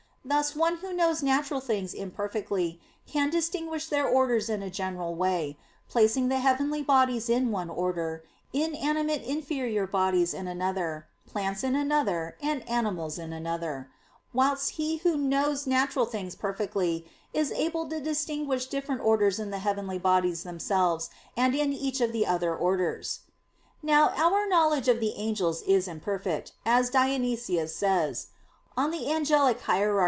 [0.23, 5.57] Thus, one who knows natural things imperfectly, can distinguish their orders in a general way,
[5.89, 12.37] placing the heavenly bodies in one order, inanimate inferior bodies in another, plants in another,
[12.41, 13.89] and animals in another;
[14.31, 19.59] whilst he who knows natural things perfectly, is able to distinguish different orders in the
[19.59, 23.21] heavenly bodies themselves, and in each of the other orders.
[23.81, 28.27] Now our knowledge of the angels is imperfect, as Dionysius says
[28.77, 28.91] (Coel.
[28.93, 29.99] Hier.